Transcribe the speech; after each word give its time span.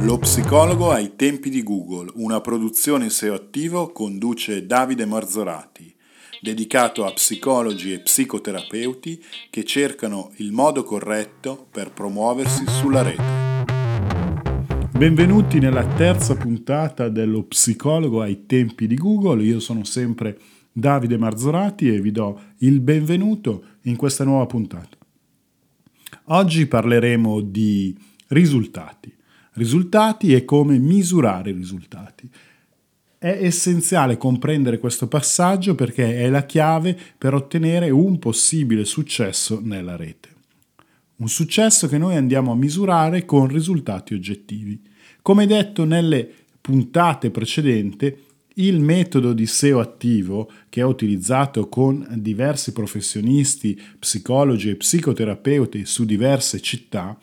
Lo 0.00 0.18
psicologo 0.18 0.90
ai 0.90 1.16
tempi 1.16 1.48
di 1.48 1.62
Google, 1.62 2.12
una 2.16 2.40
produzione 2.40 3.08
SEO 3.08 3.34
attivo 3.34 3.92
conduce 3.92 4.66
Davide 4.66 5.06
Marzorati, 5.06 5.92
dedicato 6.40 7.04
a 7.06 7.12
psicologi 7.12 7.92
e 7.92 8.00
psicoterapeuti 8.00 9.22
che 9.48 9.64
cercano 9.64 10.32
il 10.36 10.52
modo 10.52 10.84
corretto 10.84 11.66
per 11.70 11.92
promuoversi 11.92 12.64
sulla 12.68 13.02
rete. 13.02 13.64
Benvenuti 14.92 15.58
nella 15.58 15.86
terza 15.86 16.36
puntata 16.36 17.08
dello 17.08 17.42
psicologo 17.44 18.20
ai 18.20 18.44
tempi 18.46 18.86
di 18.86 18.96
Google, 18.96 19.42
io 19.42 19.60
sono 19.60 19.82
sempre 19.84 20.38
Davide 20.70 21.16
Marzorati 21.16 21.88
e 21.88 22.00
vi 22.00 22.12
do 22.12 22.38
il 22.58 22.80
benvenuto 22.80 23.64
in 23.84 23.96
questa 23.96 24.24
nuova 24.24 24.44
puntata. 24.44 24.96
Oggi 26.24 26.66
parleremo 26.66 27.40
di 27.40 27.96
risultati, 28.28 29.14
risultati 29.56 30.32
e 30.32 30.44
come 30.44 30.78
misurare 30.78 31.50
i 31.50 31.54
risultati. 31.54 32.28
È 33.18 33.38
essenziale 33.40 34.16
comprendere 34.16 34.78
questo 34.78 35.08
passaggio 35.08 35.74
perché 35.74 36.18
è 36.20 36.28
la 36.28 36.44
chiave 36.44 36.96
per 37.16 37.34
ottenere 37.34 37.90
un 37.90 38.18
possibile 38.18 38.84
successo 38.84 39.60
nella 39.62 39.96
rete. 39.96 40.34
Un 41.16 41.28
successo 41.28 41.88
che 41.88 41.98
noi 41.98 42.16
andiamo 42.16 42.52
a 42.52 42.56
misurare 42.56 43.24
con 43.24 43.48
risultati 43.48 44.12
oggettivi. 44.12 44.80
Come 45.22 45.46
detto 45.46 45.84
nelle 45.84 46.28
puntate 46.60 47.30
precedenti, 47.30 48.14
il 48.58 48.80
metodo 48.80 49.32
di 49.32 49.46
SEO 49.46 49.80
attivo, 49.80 50.50
che 50.68 50.80
è 50.80 50.84
utilizzato 50.84 51.68
con 51.68 52.06
diversi 52.16 52.72
professionisti, 52.72 53.80
psicologi 53.98 54.70
e 54.70 54.76
psicoterapeuti 54.76 55.84
su 55.84 56.04
diverse 56.04 56.60
città, 56.60 57.18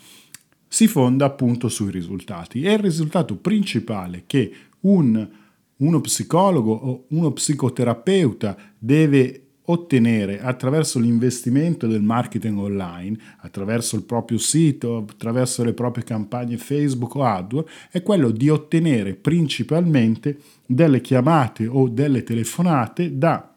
si 0.73 0.87
fonda 0.87 1.25
appunto 1.25 1.69
sui 1.69 1.91
risultati. 1.91 2.63
E 2.63 2.73
il 2.73 2.79
risultato 2.79 3.35
principale 3.35 4.23
che 4.25 4.51
un, 4.81 5.29
uno 5.77 6.01
psicologo 6.01 6.73
o 6.73 7.05
uno 7.09 7.31
psicoterapeuta 7.31 8.57
deve 8.79 9.41
ottenere 9.65 10.41
attraverso 10.41 10.97
l'investimento 10.97 11.85
del 11.85 12.01
marketing 12.01 12.57
online, 12.57 13.19
attraverso 13.41 13.95
il 13.95 14.01
proprio 14.01 14.39
sito, 14.39 15.05
attraverso 15.07 15.63
le 15.63 15.73
proprie 15.73 16.03
campagne 16.03 16.57
Facebook 16.57 17.13
o 17.13 17.23
AdWords, 17.23 17.71
è 17.91 18.01
quello 18.01 18.31
di 18.31 18.49
ottenere 18.49 19.13
principalmente 19.13 20.39
delle 20.65 21.01
chiamate 21.01 21.67
o 21.67 21.87
delle 21.87 22.23
telefonate 22.23 23.15
da 23.15 23.47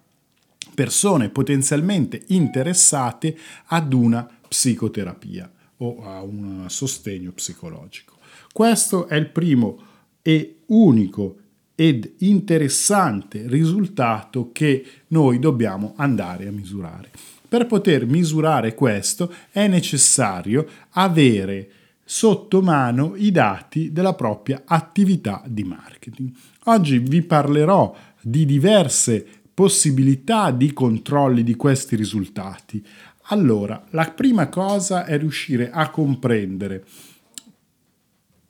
persone 0.75 1.31
potenzialmente 1.31 2.25
interessate 2.27 3.35
ad 3.69 3.95
una 3.95 4.29
psicoterapia 4.47 5.51
o 5.79 6.03
a 6.05 6.23
un 6.23 6.65
sostegno 6.69 7.33
psicologico. 7.33 8.17
Questo 8.53 9.07
è 9.09 9.17
il 9.17 9.29
primo 9.29 9.79
e 10.23 10.61
unico 10.67 11.37
ed 11.75 12.15
interessante 12.19 13.45
risultato 13.47 14.51
che 14.51 14.85
noi 15.09 15.39
dobbiamo 15.39 15.93
andare 15.97 16.49
a 16.49 16.51
misurare. 16.51 17.11
Per 17.49 17.67
poter 17.67 18.07
misurare 18.07 18.75
questo 18.75 19.33
è 19.51 19.69
necessario 19.69 20.67
avere 20.91 21.71
sotto 22.03 22.63
mano 22.63 23.15
i 23.17 23.31
dati 23.31 23.93
della 23.93 24.15
propria 24.15 24.63
attività 24.65 25.43
di 25.47 25.65
marketing. 25.65 26.31
Oggi 26.65 26.99
vi 26.99 27.23
parlerò 27.23 27.95
di 28.21 28.47
diverse 28.47 29.27
possibilità 29.57 30.51
di 30.51 30.75
controlli 30.75 31.43
di 31.43 31.55
questi 31.55 31.97
risultati. 31.97 32.87
Allora, 33.29 33.87
la 33.93 34.13
prima 34.15 34.51
cosa 34.51 35.07
è 35.07 35.17
riuscire 35.17 35.71
a 35.71 35.89
comprendere 35.89 36.85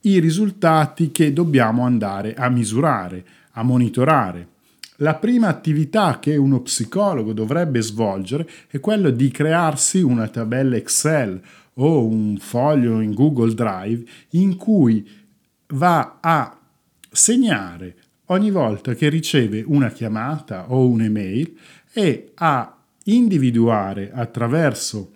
i 0.01 0.19
risultati 0.19 1.12
che 1.12 1.33
dobbiamo 1.33 1.84
andare 1.84 2.34
a 2.34 2.49
misurare, 2.49 3.25
a 3.53 3.62
monitorare. 3.62 4.49
La 4.97 5.15
prima 5.15 5.47
attività 5.47 6.19
che 6.19 6.37
uno 6.37 6.61
psicologo 6.62 7.33
dovrebbe 7.33 7.81
svolgere 7.83 8.49
è 8.66 8.81
quello 8.81 9.11
di 9.11 9.31
crearsi 9.31 10.00
una 10.00 10.27
tabella 10.27 10.75
Excel 10.75 11.41
o 11.75 12.05
un 12.05 12.37
foglio 12.39 13.00
in 13.00 13.15
Google 13.15 13.55
Drive 13.55 14.05
in 14.31 14.56
cui 14.56 15.09
va 15.69 16.19
a 16.21 16.59
segnare 17.12 17.95
ogni 18.26 18.50
volta 18.50 18.94
che 18.94 19.09
riceve 19.09 19.62
una 19.66 19.91
chiamata 19.91 20.70
o 20.72 20.87
un'email 20.88 21.56
e 21.92 22.32
a 22.34 22.76
individuare 23.04 24.10
attraverso 24.12 25.12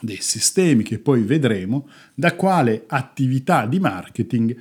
dei 0.00 0.20
sistemi 0.20 0.82
che 0.82 0.98
poi 0.98 1.22
vedremo 1.22 1.88
da 2.14 2.34
quale 2.34 2.84
attività 2.86 3.66
di 3.66 3.78
marketing 3.78 4.60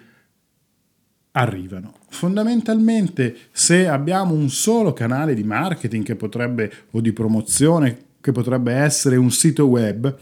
arrivano. 1.31 1.95
Fondamentalmente 2.09 3.35
se 3.51 3.87
abbiamo 3.87 4.33
un 4.33 4.49
solo 4.49 4.93
canale 4.93 5.33
di 5.33 5.43
marketing 5.43 6.03
che 6.03 6.15
potrebbe 6.15 6.71
o 6.91 7.01
di 7.01 7.13
promozione 7.13 8.09
che 8.21 8.31
potrebbe 8.31 8.73
essere 8.73 9.15
un 9.15 9.31
sito 9.31 9.65
web, 9.65 10.15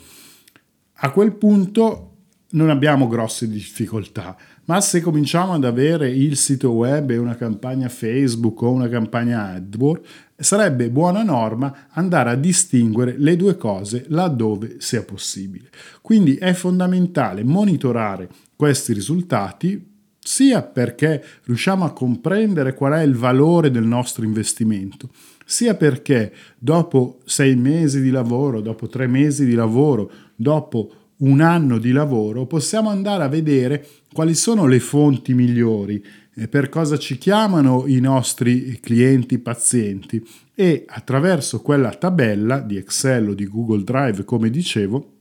a 1.02 1.12
quel 1.12 1.34
punto 1.34 2.09
non 2.52 2.70
abbiamo 2.70 3.08
grosse 3.08 3.48
difficoltà, 3.48 4.36
ma 4.66 4.82
se 4.82 5.02
cominciamo 5.02 5.54
ad 5.54 5.66
avere 5.66 6.10
il 6.10 6.36
sito 6.36 6.72
web 6.72 7.12
e 7.12 7.18
una 7.18 7.36
campagna 7.36 7.90
Facebook 7.90 8.62
o 8.62 8.72
una 8.72 8.88
campagna 8.88 9.50
AdWords, 9.50 10.08
sarebbe 10.38 10.90
buona 10.90 11.24
norma 11.24 11.88
andare 11.92 12.32
a 12.32 12.36
distinguere 12.36 13.16
le 13.18 13.36
due 13.36 13.58
cose 13.58 14.06
laddove 14.08 14.78
sia 14.80 15.04
possibile. 15.04 15.70
Quindi 16.02 16.36
è 16.36 16.54
fondamentale 16.54 17.44
monitorare 17.44 18.30
questi 18.56 18.94
risultati 18.94 19.88
sia 20.20 20.62
perché 20.62 21.24
riusciamo 21.46 21.86
a 21.86 21.94
comprendere 21.94 22.74
qual 22.74 22.94
è 22.94 23.02
il 23.02 23.16
valore 23.16 23.72
del 23.72 23.86
nostro 23.86 24.24
investimento, 24.24 25.10
sia 25.46 25.76
perché 25.76 26.32
dopo 26.58 27.20
sei 27.26 27.56
mesi 27.56 28.02
di 28.02 28.12
lavoro, 28.12 28.62
dopo 28.62 28.88
tre 28.88 29.08
mesi 29.08 29.46
di 29.46 29.56
lavoro, 29.56 30.12
dopo 30.36 30.99
un 31.20 31.42
anno 31.42 31.78
di 31.78 31.92
lavoro, 31.92 32.46
possiamo 32.46 32.90
andare 32.90 33.24
a 33.24 33.28
vedere 33.28 33.86
quali 34.14 34.36
sono 34.36 34.68
le 34.68 34.80
fonti 34.80 35.34
migliori, 35.34 36.04
eh, 36.36 36.48
per 36.48 36.70
cosa 36.70 36.98
ci 36.98 37.18
chiamano 37.18 37.86
i 37.88 38.00
nostri 38.00 38.80
clienti 38.80 39.40
pazienti. 39.40 40.26
E 40.54 40.86
attraverso 40.88 41.62
quella 41.62 41.92
tabella 41.92 42.60
di 42.60 42.78
Excel 42.78 43.30
o 43.30 43.34
di 43.34 43.48
Google 43.48 43.84
Drive, 43.84 44.26
come 44.26 44.50
dicevo, 44.50 45.14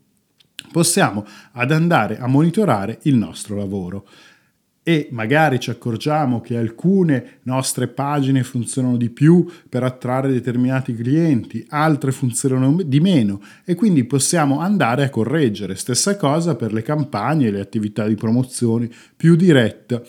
possiamo 0.73 1.25
ad 1.53 1.71
andare 1.73 2.19
a 2.19 2.27
monitorare 2.27 2.99
il 3.03 3.15
nostro 3.15 3.57
lavoro 3.57 4.07
e 4.89 5.07
magari 5.11 5.61
ci 5.61 5.69
accorgiamo 5.69 6.41
che 6.41 6.57
alcune 6.57 7.41
nostre 7.43 7.89
pagine 7.89 8.43
funzionano 8.43 8.97
di 8.97 9.11
più 9.11 9.47
per 9.69 9.83
attrarre 9.83 10.33
determinati 10.33 10.95
clienti, 10.95 11.63
altre 11.69 12.11
funzionano 12.11 12.81
di 12.83 12.99
meno 12.99 13.43
e 13.67 13.75
quindi 13.75 14.05
possiamo 14.05 14.61
andare 14.61 15.05
a 15.05 15.11
correggere. 15.11 15.75
Stessa 15.75 16.17
cosa 16.17 16.57
per 16.57 16.73
le 16.73 16.81
campagne 16.81 17.49
e 17.49 17.51
le 17.51 17.61
attività 17.61 18.07
di 18.07 18.15
promozione 18.15 18.89
più 19.15 19.37
dirette 19.37 20.03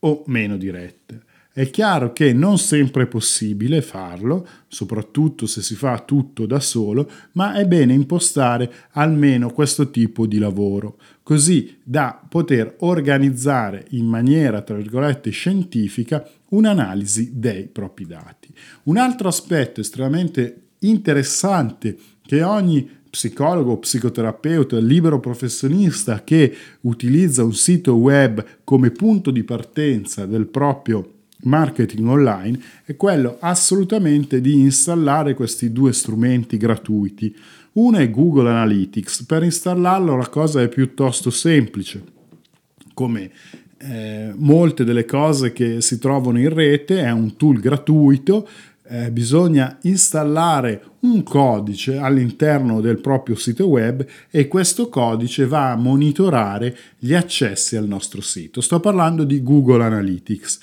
o 0.00 0.24
meno 0.26 0.58
dirette. 0.58 1.22
È 1.54 1.68
chiaro 1.68 2.14
che 2.14 2.32
non 2.32 2.56
sempre 2.56 3.02
è 3.02 3.06
possibile 3.06 3.82
farlo, 3.82 4.48
soprattutto 4.68 5.44
se 5.44 5.60
si 5.60 5.74
fa 5.74 5.98
tutto 5.98 6.46
da 6.46 6.60
solo, 6.60 7.10
ma 7.32 7.52
è 7.56 7.66
bene 7.66 7.92
impostare 7.92 8.72
almeno 8.92 9.50
questo 9.50 9.90
tipo 9.90 10.24
di 10.24 10.38
lavoro, 10.38 10.96
così 11.22 11.76
da 11.82 12.18
poter 12.26 12.76
organizzare 12.78 13.84
in 13.90 14.06
maniera, 14.06 14.62
tra 14.62 14.76
virgolette, 14.76 15.28
scientifica 15.28 16.26
un'analisi 16.48 17.32
dei 17.34 17.66
propri 17.66 18.06
dati. 18.06 18.48
Un 18.84 18.96
altro 18.96 19.28
aspetto 19.28 19.82
estremamente 19.82 20.68
interessante 20.78 21.98
che 22.24 22.42
ogni 22.42 22.88
psicologo, 23.10 23.76
psicoterapeuta, 23.76 24.78
libero 24.78 25.20
professionista 25.20 26.24
che 26.24 26.56
utilizza 26.80 27.44
un 27.44 27.52
sito 27.52 27.96
web 27.96 28.42
come 28.64 28.90
punto 28.90 29.30
di 29.30 29.44
partenza 29.44 30.24
del 30.24 30.46
proprio 30.46 31.20
marketing 31.42 32.06
online 32.06 32.60
è 32.84 32.96
quello 32.96 33.36
assolutamente 33.40 34.40
di 34.40 34.60
installare 34.60 35.34
questi 35.34 35.72
due 35.72 35.92
strumenti 35.92 36.56
gratuiti. 36.56 37.34
Uno 37.72 37.98
è 37.98 38.10
Google 38.10 38.50
Analytics, 38.50 39.24
per 39.24 39.42
installarlo 39.42 40.16
la 40.16 40.28
cosa 40.28 40.60
è 40.60 40.68
piuttosto 40.68 41.30
semplice. 41.30 42.02
Come 42.92 43.30
eh, 43.78 44.32
molte 44.36 44.84
delle 44.84 45.06
cose 45.06 45.52
che 45.52 45.80
si 45.80 45.98
trovano 45.98 46.38
in 46.38 46.52
rete, 46.52 47.02
è 47.02 47.10
un 47.10 47.36
tool 47.36 47.58
gratuito, 47.58 48.46
eh, 48.84 49.10
bisogna 49.10 49.78
installare 49.82 50.82
un 51.00 51.22
codice 51.22 51.96
all'interno 51.96 52.82
del 52.82 53.00
proprio 53.00 53.36
sito 53.36 53.66
web 53.66 54.04
e 54.30 54.48
questo 54.48 54.88
codice 54.90 55.46
va 55.46 55.70
a 55.70 55.76
monitorare 55.76 56.76
gli 56.98 57.14
accessi 57.14 57.76
al 57.76 57.88
nostro 57.88 58.20
sito. 58.20 58.60
Sto 58.60 58.80
parlando 58.80 59.24
di 59.24 59.42
Google 59.42 59.82
Analytics 59.82 60.58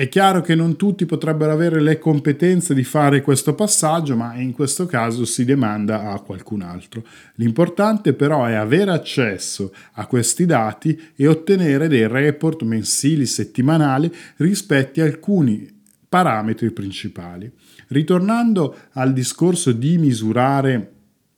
È 0.00 0.08
chiaro 0.08 0.40
che 0.40 0.54
non 0.54 0.76
tutti 0.76 1.04
potrebbero 1.04 1.52
avere 1.52 1.78
le 1.78 1.98
competenze 1.98 2.72
di 2.72 2.84
fare 2.84 3.20
questo 3.20 3.54
passaggio, 3.54 4.16
ma 4.16 4.34
in 4.34 4.52
questo 4.52 4.86
caso 4.86 5.26
si 5.26 5.44
demanda 5.44 6.10
a 6.10 6.20
qualcun 6.20 6.62
altro. 6.62 7.04
L'importante 7.34 8.14
però 8.14 8.46
è 8.46 8.54
avere 8.54 8.92
accesso 8.92 9.74
a 9.92 10.06
questi 10.06 10.46
dati 10.46 10.98
e 11.14 11.26
ottenere 11.26 11.86
dei 11.86 12.08
report 12.08 12.62
mensili, 12.62 13.26
settimanali 13.26 14.10
rispetto 14.36 15.02
a 15.02 15.04
alcuni 15.04 15.68
parametri 16.08 16.70
principali. 16.70 17.52
Ritornando 17.88 18.74
al 18.92 19.12
discorso 19.12 19.70
di 19.70 19.98
misurare 19.98 20.92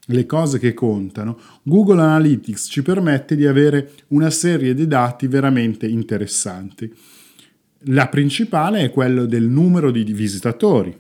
le 0.06 0.24
cose 0.24 0.60
che 0.60 0.72
contano, 0.72 1.36
Google 1.64 2.00
Analytics 2.00 2.68
ci 2.70 2.82
permette 2.82 3.34
di 3.34 3.44
avere 3.44 3.90
una 4.10 4.30
serie 4.30 4.72
di 4.72 4.86
dati 4.86 5.26
veramente 5.26 5.88
interessanti. 5.88 6.94
La 7.86 8.08
principale 8.08 8.80
è 8.82 8.90
quello 8.90 9.26
del 9.26 9.44
numero 9.44 9.90
di 9.90 10.04
visitatori, 10.04 10.96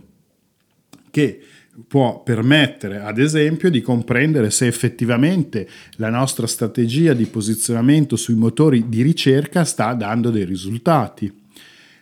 che 1.10 1.40
può 1.86 2.22
permettere 2.22 3.00
ad 3.00 3.18
esempio 3.18 3.70
di 3.70 3.80
comprendere 3.80 4.50
se 4.50 4.66
effettivamente 4.66 5.68
la 5.96 6.10
nostra 6.10 6.46
strategia 6.46 7.14
di 7.14 7.26
posizionamento 7.26 8.16
sui 8.16 8.34
motori 8.34 8.88
di 8.88 9.02
ricerca 9.02 9.64
sta 9.64 9.94
dando 9.94 10.30
dei 10.30 10.44
risultati. 10.44 11.32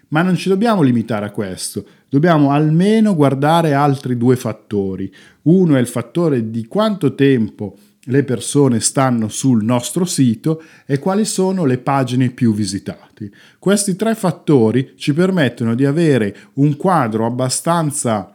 Ma 0.09 0.23
non 0.23 0.37
ci 0.37 0.49
dobbiamo 0.49 0.83
limitare 0.83 1.27
a 1.27 1.31
questo, 1.31 1.87
dobbiamo 2.09 2.51
almeno 2.51 3.15
guardare 3.15 3.75
altri 3.75 4.17
due 4.17 4.35
fattori. 4.35 5.13
Uno 5.43 5.77
è 5.77 5.81
il 5.81 5.87
fattore 5.87 6.51
di 6.51 6.67
quanto 6.67 7.15
tempo 7.15 7.77
le 8.05 8.25
persone 8.25 8.81
stanno 8.81 9.29
sul 9.29 9.63
nostro 9.63 10.05
sito 10.05 10.63
e 10.87 10.99
quali 10.99 11.25
sono 11.25 11.65
le 11.65 11.79
pagine 11.79 12.31
più 12.31 12.55
visitate. 12.55 13.31
Questi 13.59 13.95
tre 13.97 14.15
fattori 14.15 14.95
ci 14.97 15.13
permettono 15.13 15.75
di 15.75 15.85
avere 15.85 16.37
un 16.55 16.77
quadro 16.77 17.27
abbastanza 17.27 18.35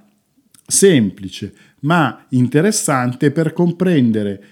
semplice 0.67 1.53
ma 1.85 2.25
interessante 2.29 3.31
per 3.31 3.53
comprendere 3.53 4.43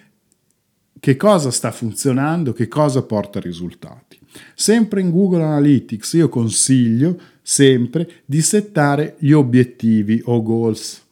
che 0.99 1.17
cosa 1.17 1.51
sta 1.51 1.71
funzionando, 1.71 2.53
che 2.53 2.67
cosa 2.67 3.01
porta 3.03 3.39
risultati. 3.39 4.19
Sempre 4.55 5.01
in 5.01 5.11
Google 5.11 5.43
Analytics 5.43 6.13
io 6.13 6.29
consiglio 6.29 7.19
sempre 7.41 8.23
di 8.25 8.41
settare 8.41 9.15
gli 9.19 9.31
obiettivi 9.31 10.21
o 10.25 10.41
goals 10.41 11.02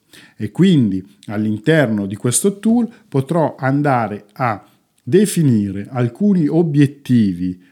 e 0.42 0.50
quindi 0.50 1.00
all'interno 1.26 2.04
di 2.04 2.16
questo 2.16 2.58
tool 2.58 2.88
potrò 3.08 3.54
andare 3.56 4.24
a 4.32 4.66
definire 5.00 5.86
alcuni 5.88 6.48
obiettivi 6.48 7.62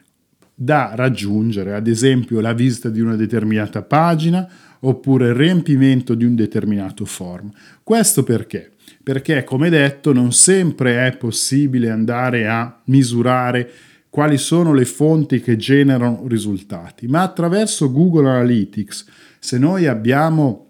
da 0.54 0.92
raggiungere, 0.94 1.74
ad 1.74 1.88
esempio 1.88 2.38
la 2.38 2.52
visita 2.52 2.88
di 2.88 3.00
una 3.00 3.16
determinata 3.16 3.82
pagina 3.82 4.48
oppure 4.78 5.30
il 5.30 5.34
riempimento 5.34 6.14
di 6.14 6.24
un 6.24 6.36
determinato 6.36 7.04
form. 7.04 7.50
Questo 7.82 8.22
perché? 8.22 8.70
Perché, 9.02 9.42
come 9.42 9.68
detto, 9.68 10.12
non 10.12 10.30
sempre 10.30 11.08
è 11.08 11.16
possibile 11.16 11.90
andare 11.90 12.46
a 12.46 12.80
misurare 12.84 13.68
quali 14.08 14.38
sono 14.38 14.72
le 14.72 14.84
fonti 14.84 15.40
che 15.40 15.56
generano 15.56 16.22
risultati, 16.28 17.08
ma 17.08 17.22
attraverso 17.22 17.90
Google 17.90 18.28
Analytics, 18.28 19.06
se 19.40 19.58
noi 19.58 19.88
abbiamo 19.88 20.66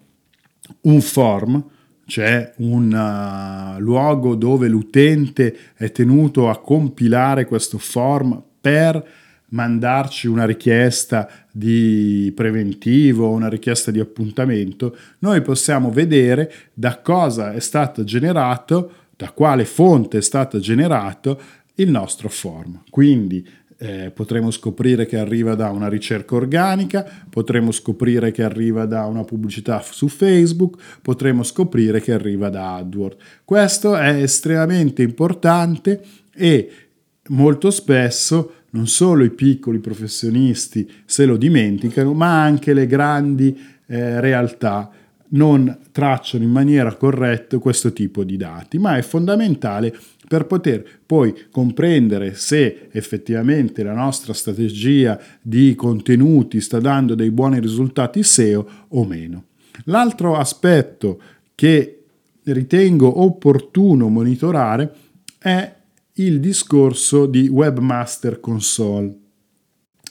un 0.81 1.01
form, 1.01 1.63
c'è 2.05 2.53
un 2.57 2.91
uh, 2.91 3.79
luogo 3.79 4.35
dove 4.35 4.67
l'utente 4.67 5.55
è 5.75 5.91
tenuto 5.91 6.49
a 6.49 6.59
compilare 6.59 7.45
questo 7.45 7.77
form 7.77 8.41
per 8.59 9.19
mandarci 9.51 10.27
una 10.27 10.45
richiesta 10.45 11.29
di 11.51 12.31
preventivo, 12.35 13.29
una 13.29 13.49
richiesta 13.49 13.91
di 13.91 13.99
appuntamento, 13.99 14.95
noi 15.19 15.41
possiamo 15.41 15.91
vedere 15.91 16.51
da 16.73 16.99
cosa 16.99 17.53
è 17.53 17.59
stato 17.59 18.03
generato, 18.03 18.91
da 19.15 19.31
quale 19.31 19.65
fonte 19.65 20.19
è 20.19 20.21
stato 20.21 20.59
generato 20.59 21.39
il 21.75 21.89
nostro 21.89 22.29
form. 22.29 22.83
Quindi 22.89 23.45
eh, 23.83 24.11
potremo 24.11 24.51
scoprire 24.51 25.07
che 25.07 25.17
arriva 25.17 25.55
da 25.55 25.71
una 25.71 25.89
ricerca 25.89 26.35
organica, 26.35 27.03
potremo 27.27 27.71
scoprire 27.71 28.29
che 28.29 28.43
arriva 28.43 28.85
da 28.85 29.07
una 29.07 29.23
pubblicità 29.23 29.81
su 29.81 30.07
Facebook, 30.07 30.99
potremo 31.01 31.41
scoprire 31.41 31.99
che 31.99 32.13
arriva 32.13 32.49
da 32.49 32.75
AdWords. 32.75 33.17
Questo 33.43 33.95
è 33.95 34.21
estremamente 34.21 35.01
importante 35.01 35.99
e 36.31 36.71
molto 37.29 37.71
spesso 37.71 38.53
non 38.69 38.85
solo 38.85 39.23
i 39.23 39.31
piccoli 39.31 39.79
professionisti 39.79 40.87
se 41.03 41.25
lo 41.25 41.35
dimenticano, 41.35 42.13
ma 42.13 42.43
anche 42.43 42.75
le 42.75 42.85
grandi 42.85 43.59
eh, 43.87 44.19
realtà 44.19 44.91
non 45.33 45.79
tracciano 45.91 46.43
in 46.43 46.49
maniera 46.49 46.95
corretta 46.95 47.57
questo 47.57 47.93
tipo 47.93 48.23
di 48.23 48.37
dati, 48.37 48.77
ma 48.77 48.97
è 48.97 49.01
fondamentale 49.01 49.95
per 50.27 50.45
poter 50.45 50.85
poi 51.05 51.47
comprendere 51.51 52.35
se 52.35 52.87
effettivamente 52.91 53.83
la 53.83 53.93
nostra 53.93 54.33
strategia 54.33 55.19
di 55.41 55.75
contenuti 55.75 56.61
sta 56.61 56.79
dando 56.79 57.15
dei 57.15 57.31
buoni 57.31 57.59
risultati 57.59 58.23
SEO 58.23 58.65
o 58.89 59.05
meno. 59.05 59.45
L'altro 59.85 60.37
aspetto 60.37 61.21
che 61.53 62.03
ritengo 62.43 63.21
opportuno 63.21 64.07
monitorare 64.07 64.93
è 65.37 65.75
il 66.13 66.39
discorso 66.39 67.25
di 67.25 67.47
Webmaster 67.47 68.39
Console. 68.39 69.13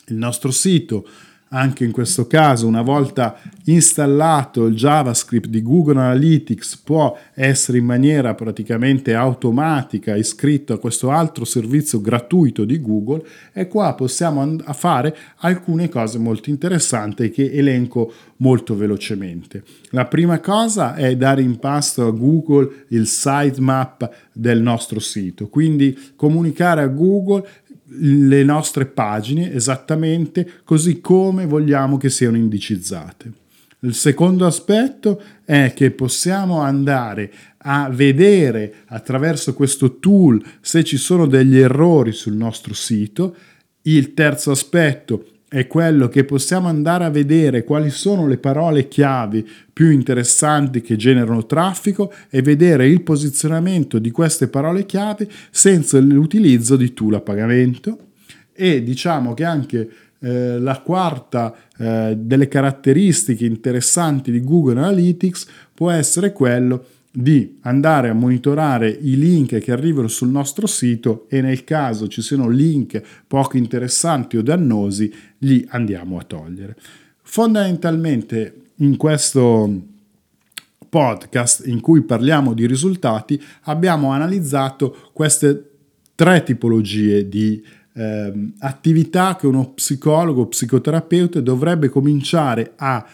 Il 0.08 0.16
nostro 0.16 0.50
sito 0.50 1.06
anche 1.52 1.84
in 1.84 1.90
questo 1.90 2.26
caso, 2.28 2.66
una 2.66 2.82
volta 2.82 3.36
installato 3.64 4.66
il 4.66 4.76
JavaScript 4.76 5.48
di 5.48 5.62
Google 5.62 5.98
Analytics, 5.98 6.76
può 6.78 7.16
essere 7.34 7.78
in 7.78 7.84
maniera 7.84 8.34
praticamente 8.34 9.14
automatica 9.14 10.14
iscritto 10.14 10.72
a 10.72 10.78
questo 10.78 11.10
altro 11.10 11.44
servizio 11.44 12.00
gratuito 12.00 12.64
di 12.64 12.80
Google 12.80 13.24
e 13.52 13.66
qua 13.66 13.94
possiamo 13.94 14.58
fare 14.72 15.16
alcune 15.38 15.88
cose 15.88 16.18
molto 16.18 16.50
interessanti 16.50 17.30
che 17.30 17.50
elenco 17.52 18.12
molto 18.36 18.76
velocemente. 18.76 19.64
La 19.90 20.06
prima 20.06 20.38
cosa 20.38 20.94
è 20.94 21.16
dare 21.16 21.42
in 21.42 21.58
pasto 21.58 22.06
a 22.06 22.12
Google 22.12 22.84
il 22.88 23.08
sitemap 23.08 24.08
del 24.32 24.62
nostro 24.62 25.00
sito, 25.00 25.48
quindi 25.48 25.98
comunicare 26.14 26.82
a 26.82 26.86
Google 26.86 27.46
le 27.92 28.44
nostre 28.44 28.86
pagine 28.86 29.52
esattamente 29.52 30.48
così 30.64 31.00
come 31.00 31.46
vogliamo 31.46 31.96
che 31.96 32.10
siano 32.10 32.36
indicizzate. 32.36 33.32
Il 33.80 33.94
secondo 33.94 34.44
aspetto 34.44 35.22
è 35.44 35.72
che 35.74 35.90
possiamo 35.90 36.60
andare 36.60 37.32
a 37.62 37.88
vedere 37.90 38.82
attraverso 38.86 39.54
questo 39.54 39.98
tool 39.98 40.42
se 40.60 40.84
ci 40.84 40.98
sono 40.98 41.26
degli 41.26 41.58
errori 41.58 42.12
sul 42.12 42.34
nostro 42.34 42.74
sito. 42.74 43.34
Il 43.82 44.12
terzo 44.12 44.50
aspetto 44.50 45.29
è 45.52 45.66
quello 45.66 46.08
che 46.08 46.22
possiamo 46.24 46.68
andare 46.68 47.02
a 47.02 47.10
vedere 47.10 47.64
quali 47.64 47.90
sono 47.90 48.28
le 48.28 48.38
parole 48.38 48.86
chiavi 48.86 49.44
più 49.72 49.90
interessanti 49.90 50.80
che 50.80 50.94
generano 50.94 51.44
traffico 51.44 52.12
e 52.30 52.40
vedere 52.40 52.86
il 52.86 53.02
posizionamento 53.02 53.98
di 53.98 54.12
queste 54.12 54.46
parole 54.46 54.86
chiavi 54.86 55.28
senza 55.50 55.98
l'utilizzo 55.98 56.76
di 56.76 56.94
tool 56.94 57.14
a 57.14 57.20
pagamento. 57.20 57.98
E 58.52 58.84
diciamo 58.84 59.34
che 59.34 59.42
anche 59.42 59.90
eh, 60.20 60.60
la 60.60 60.78
quarta 60.82 61.52
eh, 61.76 62.14
delle 62.16 62.46
caratteristiche 62.46 63.44
interessanti 63.44 64.30
di 64.30 64.44
Google 64.44 64.78
Analytics 64.78 65.48
può 65.74 65.90
essere 65.90 66.30
quello 66.30 66.84
di 67.12 67.58
andare 67.62 68.08
a 68.08 68.14
monitorare 68.14 68.88
i 68.88 69.16
link 69.16 69.58
che 69.58 69.72
arrivano 69.72 70.06
sul 70.06 70.28
nostro 70.28 70.66
sito 70.66 71.26
e 71.28 71.40
nel 71.40 71.64
caso 71.64 72.06
ci 72.06 72.22
siano 72.22 72.48
link 72.48 73.02
poco 73.26 73.56
interessanti 73.56 74.36
o 74.36 74.42
dannosi 74.42 75.12
li 75.38 75.66
andiamo 75.70 76.18
a 76.18 76.22
togliere. 76.22 76.76
Fondamentalmente 77.22 78.62
in 78.76 78.96
questo 78.96 79.88
podcast 80.88 81.66
in 81.66 81.80
cui 81.80 82.02
parliamo 82.02 82.54
di 82.54 82.66
risultati 82.66 83.40
abbiamo 83.62 84.10
analizzato 84.10 85.10
queste 85.12 85.70
tre 86.14 86.42
tipologie 86.42 87.28
di 87.28 87.62
eh, 87.92 88.52
attività 88.58 89.36
che 89.36 89.46
uno 89.46 89.72
psicologo 89.72 90.42
o 90.42 90.46
psicoterapeuta 90.46 91.40
dovrebbe 91.40 91.88
cominciare 91.88 92.72
a 92.76 93.04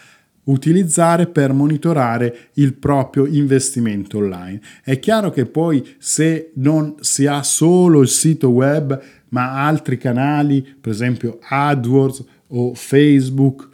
utilizzare 0.47 1.27
per 1.27 1.53
monitorare 1.53 2.49
il 2.53 2.73
proprio 2.73 3.25
investimento 3.25 4.17
online. 4.17 4.61
È 4.83 4.99
chiaro 4.99 5.31
che 5.31 5.45
poi 5.45 5.85
se 5.97 6.51
non 6.55 6.95
si 6.99 7.25
ha 7.25 7.43
solo 7.43 8.01
il 8.01 8.07
sito 8.07 8.49
web 8.49 8.99
ma 9.29 9.65
altri 9.65 9.97
canali, 9.97 10.65
per 10.79 10.91
esempio 10.91 11.39
AdWords 11.41 12.23
o 12.47 12.73
Facebook, 12.73 13.67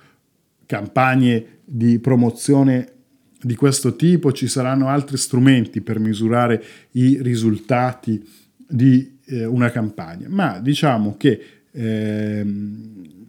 campagne 0.66 1.60
di 1.64 2.00
promozione 2.00 2.88
di 3.40 3.56
questo 3.56 3.96
tipo, 3.96 4.32
ci 4.32 4.48
saranno 4.48 4.88
altri 4.88 5.18
strumenti 5.18 5.82
per 5.82 6.00
misurare 6.00 6.64
i 6.92 7.20
risultati 7.22 8.24
di 8.68 9.20
eh, 9.26 9.46
una 9.46 9.70
campagna. 9.70 10.28
Ma 10.30 10.60
diciamo 10.60 11.16
che 11.18 11.40
eh, 11.72 12.46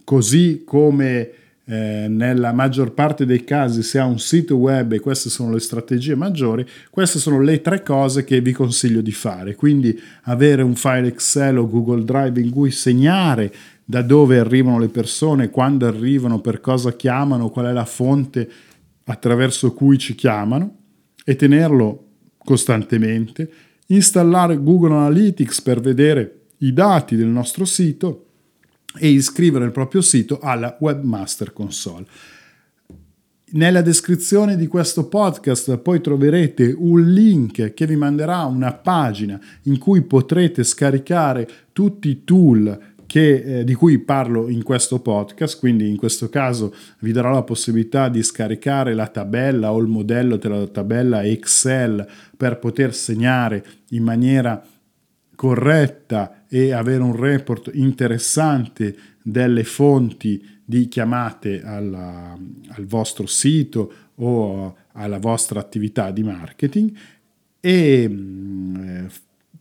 così 0.03 0.63
come 0.65 1.29
eh, 1.67 2.05
nella 2.07 2.53
maggior 2.53 2.93
parte 2.93 3.25
dei 3.25 3.43
casi 3.43 3.81
si 3.81 3.97
ha 3.97 4.05
un 4.05 4.19
sito 4.19 4.55
web 4.55 4.91
e 4.91 4.99
queste 4.99 5.29
sono 5.29 5.51
le 5.51 5.59
strategie 5.59 6.13
maggiori, 6.13 6.65
queste 6.91 7.17
sono 7.17 7.41
le 7.41 7.61
tre 7.61 7.81
cose 7.81 8.23
che 8.23 8.39
vi 8.39 8.51
consiglio 8.51 9.01
di 9.01 9.11
fare. 9.11 9.55
Quindi 9.55 9.99
avere 10.23 10.61
un 10.61 10.75
file 10.75 11.07
Excel 11.07 11.57
o 11.57 11.67
Google 11.67 12.03
Drive 12.03 12.39
in 12.39 12.51
cui 12.51 12.69
segnare 12.69 13.51
da 13.83 14.01
dove 14.01 14.39
arrivano 14.39 14.79
le 14.79 14.89
persone, 14.89 15.49
quando 15.49 15.87
arrivano, 15.87 16.39
per 16.39 16.61
cosa 16.61 16.95
chiamano, 16.95 17.49
qual 17.49 17.67
è 17.67 17.71
la 17.71 17.85
fonte 17.85 18.49
attraverso 19.05 19.73
cui 19.73 19.97
ci 19.97 20.15
chiamano 20.15 20.77
e 21.23 21.35
tenerlo 21.35 22.03
costantemente, 22.37 23.51
installare 23.87 24.61
Google 24.61 24.93
Analytics 24.93 25.61
per 25.61 25.79
vedere 25.79 26.41
i 26.59 26.73
dati 26.73 27.15
del 27.15 27.27
nostro 27.27 27.65
sito 27.65 28.25
e 28.97 29.09
iscrivere 29.09 29.65
il 29.65 29.71
proprio 29.71 30.01
sito 30.01 30.39
alla 30.39 30.77
Webmaster 30.79 31.53
Console. 31.53 32.05
Nella 33.47 33.81
descrizione 33.81 34.57
di 34.57 34.67
questo 34.67 35.07
podcast 35.07 35.77
poi 35.77 36.01
troverete 36.01 36.75
un 36.75 37.13
link 37.13 37.73
che 37.73 37.85
vi 37.85 37.95
manderà 37.95 38.43
una 38.43 38.73
pagina 38.73 39.39
in 39.63 39.77
cui 39.77 40.01
potrete 40.01 40.63
scaricare 40.63 41.47
tutti 41.71 42.09
i 42.09 42.23
tool 42.23 42.93
che, 43.05 43.59
eh, 43.59 43.63
di 43.63 43.73
cui 43.75 43.99
parlo 43.99 44.49
in 44.49 44.63
questo 44.63 44.99
podcast, 44.99 45.59
quindi 45.59 45.87
in 45.87 45.95
questo 45.95 46.27
caso 46.27 46.73
vi 46.99 47.11
darò 47.11 47.31
la 47.31 47.43
possibilità 47.43 48.09
di 48.09 48.23
scaricare 48.23 48.93
la 48.93 49.07
tabella 49.07 49.71
o 49.71 49.79
il 49.79 49.87
modello 49.87 50.37
della 50.37 50.67
tabella 50.67 51.23
Excel 51.23 52.05
per 52.35 52.59
poter 52.59 52.93
segnare 52.93 53.63
in 53.89 54.03
maniera 54.03 54.61
corretta 55.35 56.45
e 56.47 56.71
avere 56.71 57.03
un 57.03 57.15
report 57.15 57.71
interessante 57.73 58.95
delle 59.21 59.63
fonti 59.63 60.43
di 60.63 60.87
chiamate 60.87 61.61
alla, 61.63 62.37
al 62.69 62.85
vostro 62.85 63.27
sito 63.27 63.93
o 64.15 64.75
alla 64.93 65.19
vostra 65.19 65.59
attività 65.59 66.11
di 66.11 66.23
marketing. 66.23 66.91
E 67.59 68.07
mm, 68.09 69.05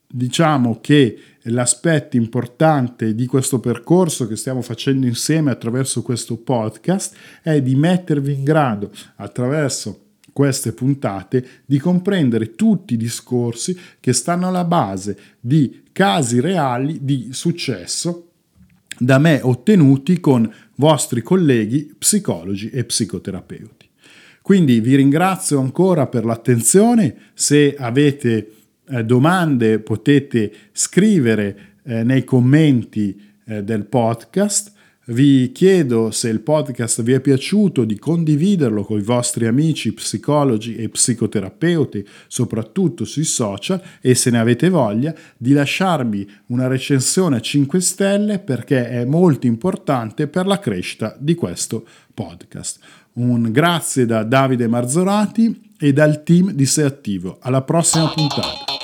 diciamo 0.06 0.78
che 0.80 1.18
l'aspetto 1.42 2.16
importante 2.16 3.14
di 3.14 3.26
questo 3.26 3.58
percorso 3.58 4.26
che 4.26 4.36
stiamo 4.36 4.62
facendo 4.62 5.06
insieme 5.06 5.50
attraverso 5.50 6.02
questo 6.02 6.36
podcast 6.36 7.16
è 7.42 7.60
di 7.60 7.74
mettervi 7.74 8.32
in 8.32 8.44
grado 8.44 8.90
attraverso 9.16 10.03
queste 10.34 10.72
puntate 10.72 11.46
di 11.64 11.78
comprendere 11.78 12.54
tutti 12.54 12.94
i 12.94 12.98
discorsi 12.98 13.78
che 14.00 14.12
stanno 14.12 14.48
alla 14.48 14.64
base 14.64 15.16
di 15.40 15.84
casi 15.92 16.40
reali 16.40 16.98
di 17.00 17.28
successo 17.30 18.30
da 18.98 19.18
me 19.18 19.40
ottenuti 19.42 20.20
con 20.20 20.52
vostri 20.74 21.22
colleghi 21.22 21.94
psicologi 21.96 22.68
e 22.70 22.84
psicoterapeuti. 22.84 23.88
Quindi 24.42 24.80
vi 24.80 24.96
ringrazio 24.96 25.60
ancora 25.60 26.06
per 26.06 26.24
l'attenzione, 26.24 27.30
se 27.32 27.74
avete 27.78 28.50
eh, 28.88 29.04
domande 29.04 29.78
potete 29.78 30.52
scrivere 30.72 31.76
eh, 31.84 32.02
nei 32.02 32.24
commenti 32.24 33.18
eh, 33.46 33.62
del 33.62 33.86
podcast. 33.86 34.72
Vi 35.06 35.52
chiedo 35.52 36.10
se 36.10 36.30
il 36.30 36.40
podcast 36.40 37.02
vi 37.02 37.12
è 37.12 37.20
piaciuto 37.20 37.84
di 37.84 37.98
condividerlo 37.98 38.84
con 38.84 38.98
i 38.98 39.02
vostri 39.02 39.46
amici 39.46 39.92
psicologi 39.92 40.76
e 40.76 40.88
psicoterapeuti, 40.88 42.06
soprattutto 42.26 43.04
sui 43.04 43.24
social, 43.24 43.82
e 44.00 44.14
se 44.14 44.30
ne 44.30 44.38
avete 44.38 44.70
voglia 44.70 45.14
di 45.36 45.52
lasciarmi 45.52 46.26
una 46.46 46.68
recensione 46.68 47.36
a 47.36 47.40
5 47.40 47.80
stelle 47.82 48.38
perché 48.38 48.88
è 48.88 49.04
molto 49.04 49.46
importante 49.46 50.26
per 50.26 50.46
la 50.46 50.58
crescita 50.58 51.14
di 51.18 51.34
questo 51.34 51.84
podcast. 52.14 52.78
Un 53.14 53.52
grazie 53.52 54.06
da 54.06 54.22
Davide 54.22 54.68
Marzorati 54.68 55.72
e 55.78 55.92
dal 55.92 56.22
team 56.22 56.52
di 56.52 56.64
Sei 56.64 56.86
Attivo. 56.86 57.36
Alla 57.42 57.60
prossima 57.60 58.08
puntata. 58.08 58.83